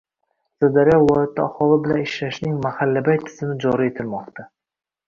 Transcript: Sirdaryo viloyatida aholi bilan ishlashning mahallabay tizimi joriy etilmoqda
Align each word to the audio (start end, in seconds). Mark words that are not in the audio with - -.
Sirdaryo 0.63 0.95
viloyatida 1.03 1.45
aholi 1.45 1.77
bilan 1.85 2.01
ishlashning 2.07 2.59
mahallabay 2.67 3.21
tizimi 3.29 3.61
joriy 3.67 3.95
etilmoqda 3.95 4.53